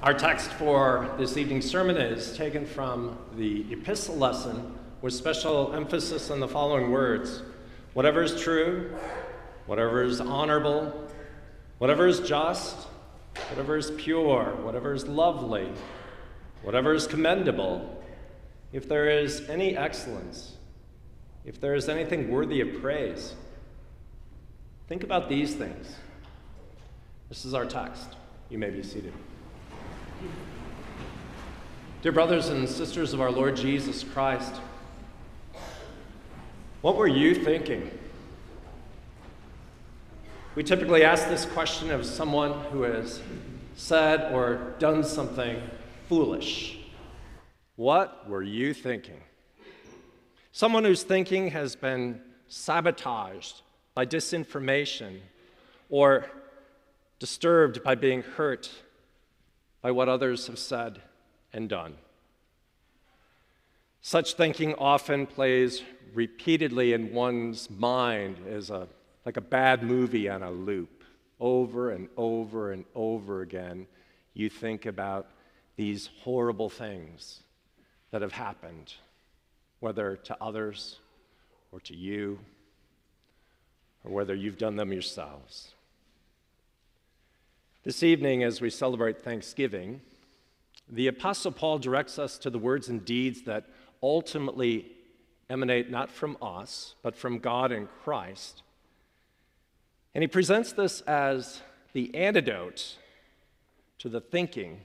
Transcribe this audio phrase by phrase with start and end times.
[0.00, 6.30] Our text for this evening's sermon is taken from the epistle lesson with special emphasis
[6.30, 7.42] on the following words
[7.94, 8.96] Whatever is true,
[9.66, 11.10] whatever is honorable,
[11.78, 12.76] whatever is just,
[13.48, 15.68] whatever is pure, whatever is lovely,
[16.62, 18.00] whatever is commendable,
[18.72, 20.58] if there is any excellence,
[21.44, 23.34] if there is anything worthy of praise,
[24.86, 25.96] think about these things.
[27.28, 28.14] This is our text.
[28.48, 29.12] You may be seated.
[32.00, 34.54] Dear brothers and sisters of our Lord Jesus Christ,
[36.80, 37.90] what were you thinking?
[40.54, 43.20] We typically ask this question of someone who has
[43.76, 45.60] said or done something
[46.08, 46.78] foolish.
[47.76, 49.20] What were you thinking?
[50.52, 53.62] Someone whose thinking has been sabotaged
[53.94, 55.20] by disinformation
[55.90, 56.26] or
[57.18, 58.70] disturbed by being hurt
[59.80, 61.00] by what others have said
[61.52, 61.94] and done.
[64.00, 65.82] Such thinking often plays
[66.14, 68.88] repeatedly in one's mind as a,
[69.24, 71.04] like a bad movie on a loop.
[71.40, 73.86] Over and over and over again,
[74.34, 75.28] you think about
[75.76, 77.40] these horrible things
[78.10, 78.94] that have happened,
[79.78, 80.98] whether to others
[81.70, 82.40] or to you,
[84.04, 85.74] or whether you've done them yourselves.
[87.88, 90.02] This evening, as we celebrate Thanksgiving,
[90.90, 93.64] the Apostle Paul directs us to the words and deeds that
[94.02, 94.92] ultimately
[95.48, 98.62] emanate not from us, but from God in Christ.
[100.14, 101.62] And he presents this as
[101.94, 102.98] the antidote
[104.00, 104.82] to the thinking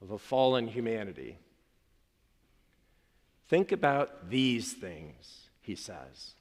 [0.00, 1.36] of a fallen humanity.
[3.46, 6.32] Think about these things, he says.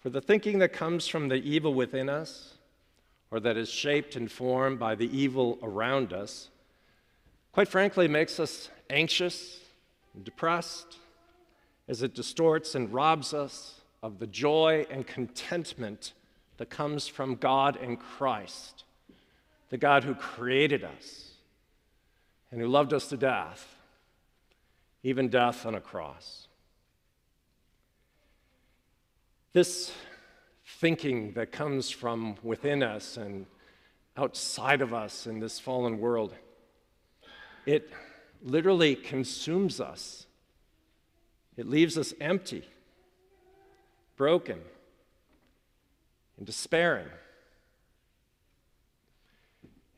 [0.00, 2.54] For the thinking that comes from the evil within us,
[3.34, 6.50] or that is shaped and formed by the evil around us,
[7.50, 9.58] quite frankly, makes us anxious
[10.14, 10.98] and depressed
[11.88, 16.12] as it distorts and robs us of the joy and contentment
[16.58, 18.84] that comes from God and Christ,
[19.68, 21.32] the God who created us
[22.52, 23.74] and who loved us to death,
[25.02, 26.46] even death on a cross.
[29.52, 29.90] This
[30.84, 33.46] thinking that comes from within us and
[34.18, 36.34] outside of us in this fallen world,
[37.64, 37.90] it
[38.42, 40.26] literally consumes us.
[41.56, 42.68] It leaves us empty,
[44.18, 44.60] broken,
[46.36, 47.08] and despairing.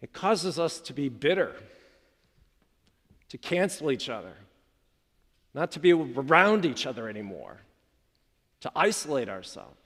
[0.01, 1.57] It causes us to be bitter,
[3.31, 4.35] to cancel each other,
[5.53, 7.63] not to be around each other anymore,
[8.61, 9.86] to isolate ourselves.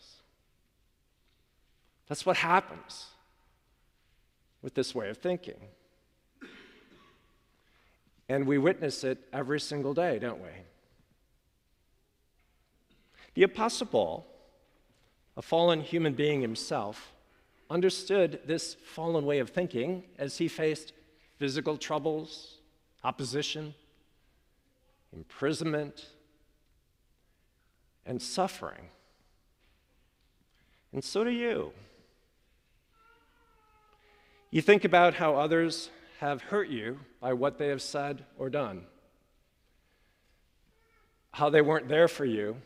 [2.10, 3.06] That's what happens
[4.62, 5.60] with this way of thinking.
[8.28, 10.48] And we witness it every single day, don't we?
[13.34, 14.26] The Apostle Paul,
[15.36, 17.12] a fallen human being himself,
[17.70, 20.92] understood this fallen way of thinking as he faced
[21.38, 22.56] physical troubles,
[23.04, 23.72] opposition,
[25.12, 26.06] imprisonment,
[28.04, 28.88] and suffering.
[30.92, 31.72] And so do you.
[34.50, 38.82] You think about how others have hurt you by what they have said or done,
[41.30, 42.56] how they weren't there for you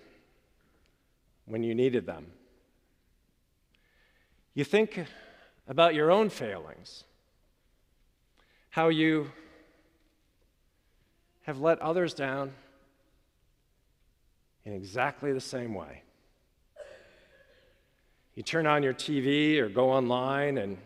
[1.44, 2.26] when you needed them.
[4.54, 5.04] You think
[5.68, 7.04] about your own failings,
[8.70, 9.30] how you
[11.42, 12.52] have let others down
[14.64, 16.02] in exactly the same way.
[18.34, 20.78] You turn on your TV or go online and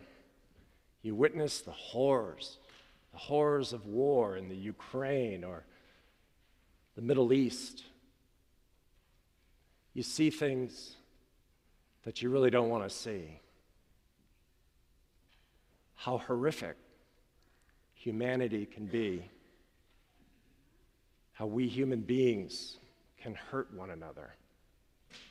[1.01, 2.57] you witness the horrors,
[3.11, 5.63] the horrors of war in the Ukraine or
[6.95, 7.83] the Middle East.
[9.93, 10.95] You see things
[12.03, 13.39] that you really don't want to see.
[15.95, 16.77] How horrific
[17.93, 19.29] humanity can be.
[21.33, 22.77] How we human beings
[23.21, 24.35] can hurt one another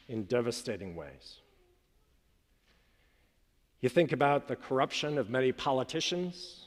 [0.08, 1.38] in devastating ways.
[3.80, 6.64] You think about the corruption of many politicians.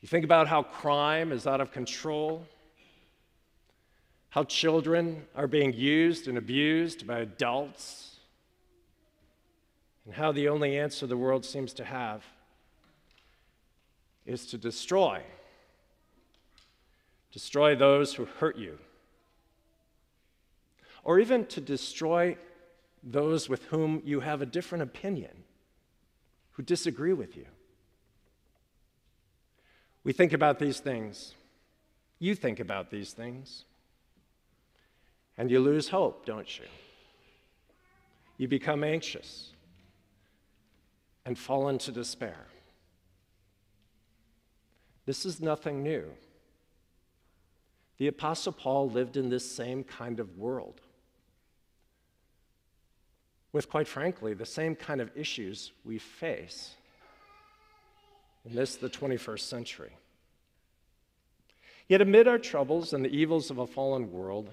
[0.00, 2.46] You think about how crime is out of control,
[4.30, 8.16] how children are being used and abused by adults,
[10.04, 12.24] and how the only answer the world seems to have
[14.26, 15.22] is to destroy.
[17.32, 18.78] Destroy those who hurt you.
[21.04, 22.36] Or even to destroy
[23.04, 25.44] those with whom you have a different opinion,
[26.52, 27.46] who disagree with you.
[30.02, 31.34] We think about these things.
[32.18, 33.64] You think about these things.
[35.36, 36.66] And you lose hope, don't you?
[38.38, 39.50] You become anxious
[41.24, 42.46] and fall into despair.
[45.06, 46.04] This is nothing new.
[47.98, 50.80] The Apostle Paul lived in this same kind of world,
[53.54, 56.74] with, quite frankly, the same kind of issues we face
[58.44, 59.92] in this, the 21st century.
[61.88, 64.52] Yet, amid our troubles and the evils of a fallen world,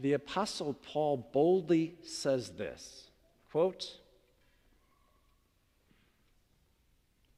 [0.00, 3.08] the Apostle Paul boldly says this
[3.50, 3.98] quote,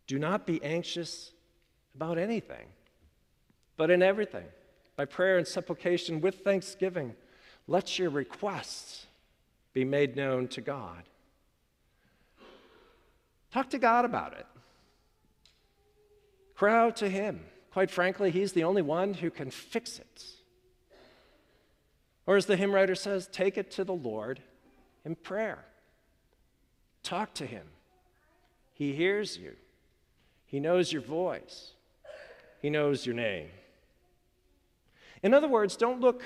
[0.06, 1.32] Do not be anxious
[1.94, 2.67] about anything,
[3.79, 4.44] but in everything,
[4.97, 7.15] by prayer and supplication with thanksgiving,
[7.67, 9.06] let your requests
[9.75, 11.03] be made known to God.
[13.53, 14.47] Talk to God about it.
[16.55, 17.41] Cry out to Him.
[17.73, 20.25] Quite frankly, He's the only one who can fix it.
[22.26, 24.41] Or as the hymn writer says, take it to the Lord
[25.05, 25.65] in prayer.
[27.03, 27.67] Talk to Him.
[28.73, 29.53] He hears you,
[30.47, 31.73] He knows your voice,
[32.62, 33.49] He knows your name.
[35.23, 36.23] In other words, don't look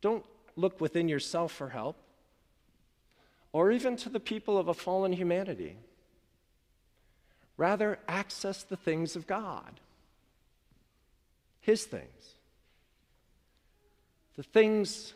[0.00, 0.24] don't
[0.56, 1.96] look within yourself for help
[3.52, 5.76] or even to the people of a fallen humanity.
[7.56, 9.80] Rather, access the things of God,
[11.60, 12.34] His things,
[14.36, 15.12] the things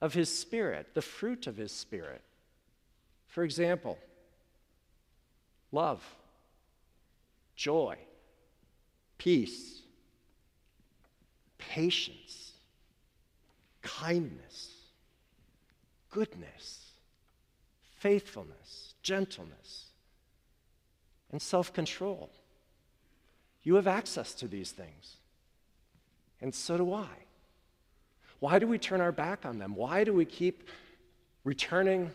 [0.00, 2.22] of His Spirit, the fruit of His Spirit.
[3.26, 3.98] For example,
[5.72, 6.02] love,
[7.56, 7.96] joy,
[9.18, 9.80] peace,
[11.58, 12.45] patience,
[13.86, 14.74] kindness,
[16.10, 16.92] goodness,
[17.98, 19.86] faithfulness, gentleness,
[21.30, 22.30] and self control.
[23.62, 25.16] You have access to these things,
[26.40, 27.08] and so do I.
[28.38, 29.74] Why do we turn our back on them?
[29.74, 30.68] Why do we keep
[31.42, 32.10] returning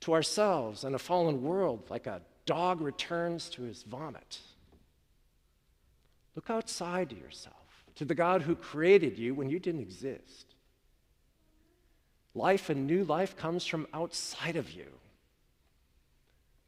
[0.00, 4.40] to ourselves and a fallen world like a dog returns to his vomit?
[6.34, 7.59] Look outside to yourself,
[8.00, 10.54] to the God who created you when you didn't exist.
[12.34, 14.86] Life and new life comes from outside of you,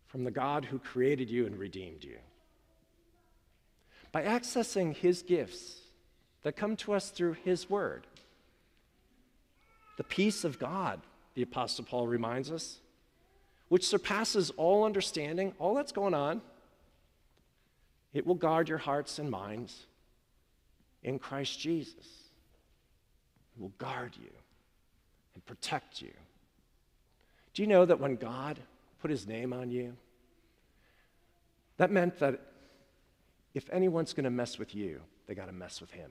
[0.09, 2.19] from the God who created you and redeemed you.
[4.13, 5.79] By accessing His gifts
[6.43, 8.07] that come to us through His Word,
[9.97, 11.01] the peace of God,
[11.33, 12.79] the Apostle Paul reminds us,
[13.71, 16.43] which surpasses all understanding, all that's going on,
[18.13, 19.87] it will guard your hearts and minds
[21.03, 22.07] in Christ Jesus.
[23.59, 24.31] Will guard you
[25.35, 26.13] and protect you.
[27.55, 28.59] Do you know that when God
[29.01, 29.95] put his name on you,
[31.77, 32.41] that meant that
[33.55, 36.11] if anyone's going to mess with you, they got to mess with him.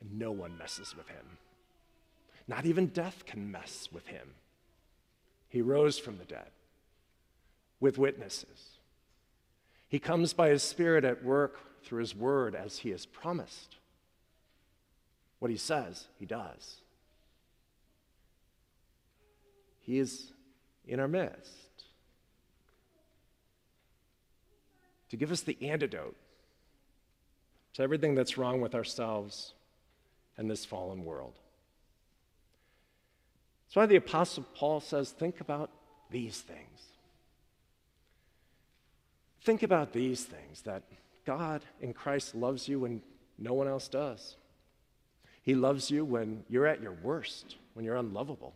[0.00, 1.38] And no one messes with him.
[2.48, 4.34] Not even death can mess with him.
[5.48, 6.50] He rose from the dead
[7.80, 8.78] with witnesses.
[9.88, 13.76] He comes by his Spirit at work through his word as he has promised.
[15.38, 16.76] What he says, he does.
[19.80, 20.32] He is
[20.86, 21.84] in our midst
[25.10, 26.16] to give us the antidote
[27.74, 29.52] to everything that's wrong with ourselves
[30.36, 31.34] and this fallen world.
[33.66, 35.70] That's why the Apostle Paul says, think about
[36.10, 36.80] these things.
[39.42, 40.82] Think about these things that
[41.24, 43.02] God in Christ loves you when
[43.38, 44.36] no one else does.
[45.46, 48.52] He loves you when you're at your worst, when you're unlovable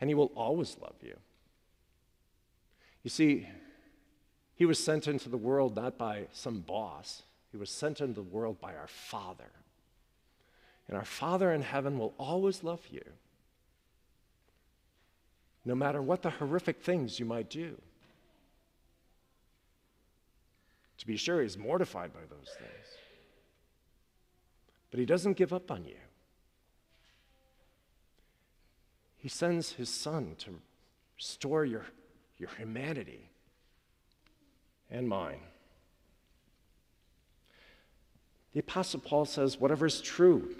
[0.00, 1.16] and He will always love you.
[3.02, 3.46] You see,
[4.54, 8.22] He was sent into the world not by some boss, He was sent into the
[8.22, 9.50] world by our Father.
[10.88, 13.04] And our Father in heaven will always love you,
[15.64, 17.76] no matter what the horrific things you might do.
[20.98, 22.86] To be sure, He's mortified by those things,
[24.90, 25.96] but He doesn't give up on you.
[29.20, 30.50] He sends his son to
[31.16, 31.84] restore your,
[32.38, 33.28] your humanity
[34.90, 35.40] and mine.
[38.54, 40.56] The Apostle Paul says, whatever is true,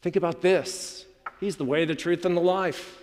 [0.00, 1.06] think about this.
[1.40, 3.02] He's the way, the truth, and the life.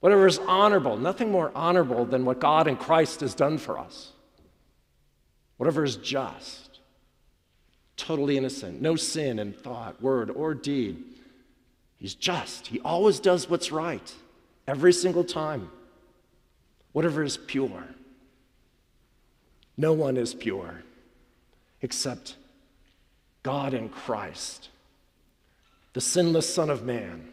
[0.00, 4.12] Whatever is honorable, nothing more honorable than what God in Christ has done for us.
[5.56, 6.71] Whatever is just,
[7.96, 11.04] totally innocent, no sin in thought, word, or deed
[12.02, 12.66] He's just.
[12.66, 14.12] He always does what's right,
[14.66, 15.70] every single time.
[16.90, 17.84] Whatever is pure,
[19.76, 20.82] No one is pure
[21.80, 22.34] except
[23.44, 24.68] God in Christ,
[25.92, 27.28] the sinless Son of Man,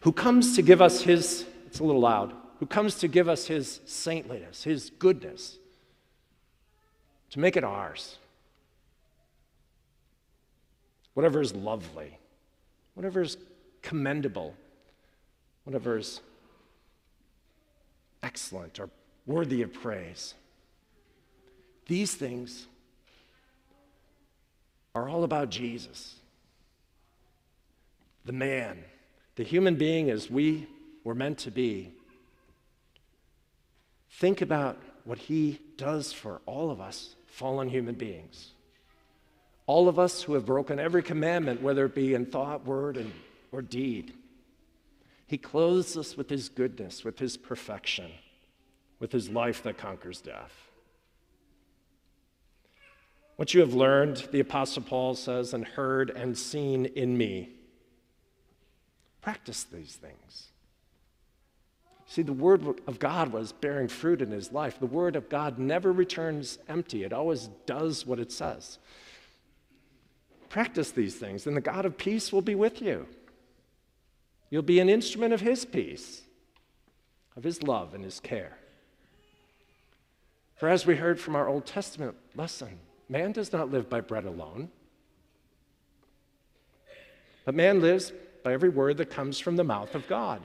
[0.00, 3.46] who comes to give us his, it's a little loud, who comes to give us
[3.46, 5.56] his saintliness, his goodness,
[7.30, 8.18] to make it ours.
[11.20, 12.18] Whatever is lovely,
[12.94, 13.36] whatever is
[13.82, 14.54] commendable,
[15.64, 16.22] whatever is
[18.22, 18.88] excellent or
[19.26, 20.32] worthy of praise.
[21.88, 22.68] These things
[24.94, 26.14] are all about Jesus,
[28.24, 28.78] the man,
[29.36, 30.68] the human being as we
[31.04, 31.92] were meant to be.
[34.12, 38.52] Think about what he does for all of us fallen human beings.
[39.70, 43.12] All of us who have broken every commandment, whether it be in thought, word, and,
[43.52, 44.12] or deed.
[45.28, 48.10] He clothes us with his goodness, with his perfection,
[48.98, 50.52] with his life that conquers death.
[53.36, 57.50] What you have learned, the Apostle Paul says, and heard and seen in me,
[59.20, 60.48] practice these things.
[62.06, 64.80] See, the Word of God was bearing fruit in his life.
[64.80, 68.80] The Word of God never returns empty, it always does what it says.
[70.50, 73.06] Practice these things, and the God of peace will be with you.
[74.50, 76.22] You'll be an instrument of His peace,
[77.36, 78.58] of His love and His care.
[80.56, 84.24] For as we heard from our Old Testament lesson, man does not live by bread
[84.24, 84.70] alone,
[87.44, 90.42] but man lives by every word that comes from the mouth of God.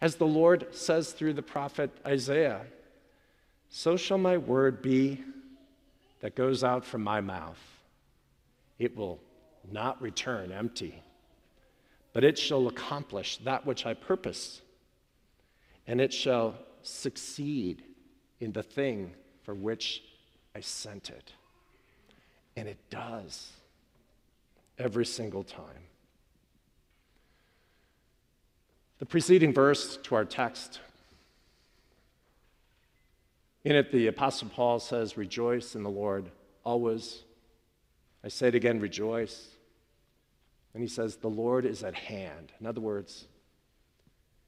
[0.00, 2.62] As the Lord says through the prophet Isaiah,
[3.68, 5.24] so shall my word be
[6.20, 7.73] that goes out from my mouth.
[8.84, 9.18] It will
[9.72, 11.02] not return empty,
[12.12, 14.60] but it shall accomplish that which I purpose,
[15.86, 17.82] and it shall succeed
[18.40, 20.02] in the thing for which
[20.54, 21.32] I sent it.
[22.56, 23.52] And it does
[24.78, 25.88] every single time.
[28.98, 30.80] The preceding verse to our text.
[33.64, 36.30] In it, the Apostle Paul says, Rejoice in the Lord
[36.64, 37.22] always.
[38.24, 39.48] I say it again, rejoice.
[40.72, 42.52] And he says, The Lord is at hand.
[42.58, 43.26] In other words,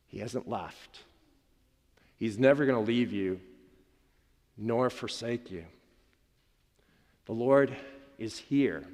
[0.06, 1.00] he hasn't left.
[2.16, 3.40] He's never going to leave you
[4.56, 5.64] nor forsake you.
[7.26, 7.76] The Lord
[8.18, 8.84] is here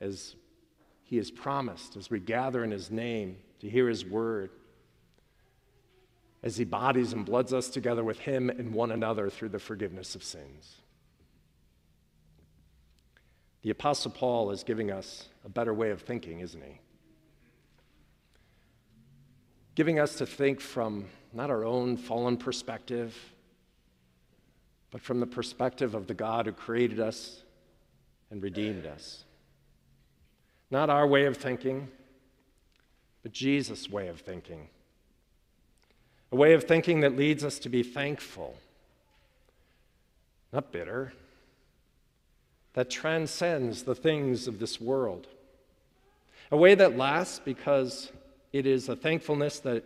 [0.00, 0.36] as
[1.02, 4.50] he has promised, as we gather in his name to hear his word
[6.42, 10.14] as he bodies and bloods us together with him and one another through the forgiveness
[10.14, 10.76] of sins.
[13.66, 16.78] The Apostle Paul is giving us a better way of thinking, isn't he?
[19.74, 23.18] Giving us to think from not our own fallen perspective,
[24.92, 27.42] but from the perspective of the God who created us
[28.30, 29.24] and redeemed us.
[30.70, 31.88] Not our way of thinking,
[33.24, 34.68] but Jesus' way of thinking
[36.30, 38.56] a way of thinking that leads us to be thankful,
[40.52, 41.12] not bitter,
[42.76, 45.26] that transcends the things of this world.
[46.52, 48.12] A way that lasts because
[48.52, 49.82] it is a thankfulness that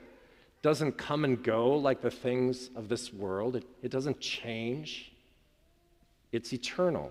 [0.60, 5.12] doesn't come and go like the things of this world, it, it doesn't change,
[6.32, 7.10] it's eternal.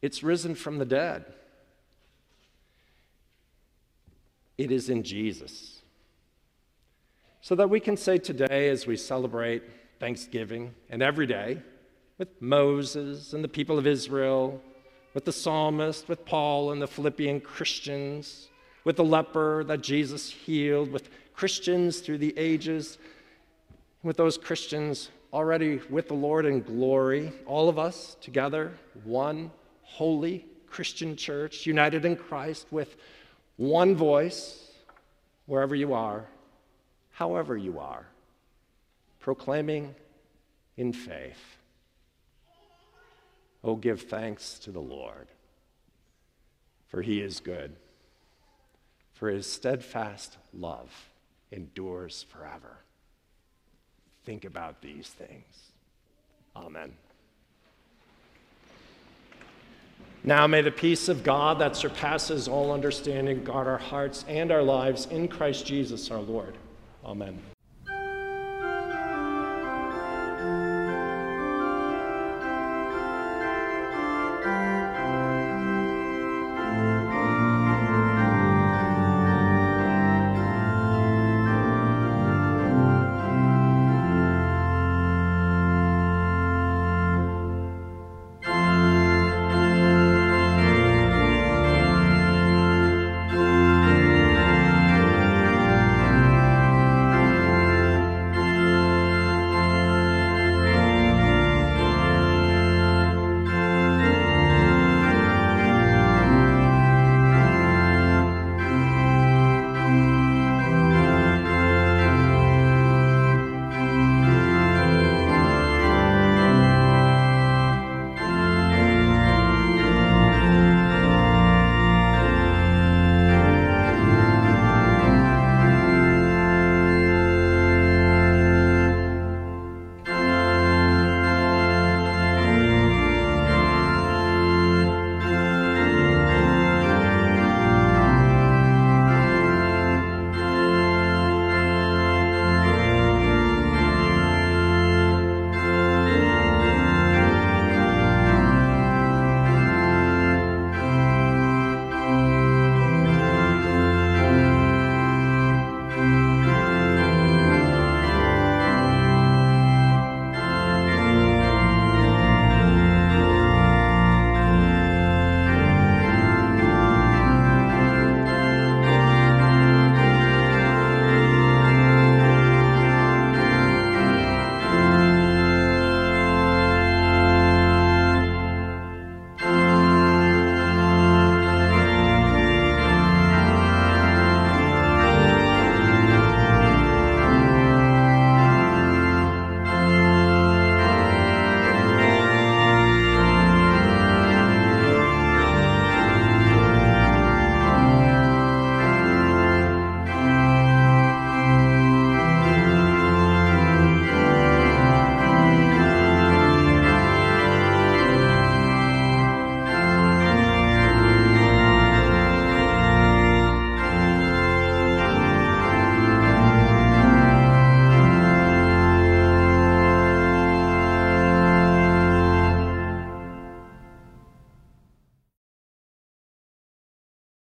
[0.00, 1.24] It's risen from the dead.
[4.56, 5.80] It is in Jesus
[7.40, 9.62] so that we can say today, as we celebrate
[9.98, 11.62] Thanksgiving and every day,
[12.18, 14.60] with Moses and the people of Israel,
[15.14, 18.48] with the psalmist, with Paul and the Philippian Christians,
[18.84, 22.98] with the leper that Jesus healed, with Christians through the ages,
[24.02, 28.72] with those Christians already with the Lord in glory, all of us together,
[29.04, 29.50] one
[29.82, 32.96] holy Christian church, united in Christ with
[33.56, 34.72] one voice,
[35.46, 36.26] wherever you are,
[37.12, 38.06] however you are,
[39.20, 39.94] proclaiming
[40.76, 41.57] in faith.
[43.68, 45.28] Oh, give thanks to the Lord,
[46.86, 47.76] for he is good,
[49.12, 51.10] for his steadfast love
[51.52, 52.78] endures forever.
[54.24, 55.72] Think about these things.
[56.56, 56.94] Amen.
[60.24, 64.62] Now may the peace of God that surpasses all understanding guard our hearts and our
[64.62, 66.56] lives in Christ Jesus our Lord.
[67.04, 67.38] Amen.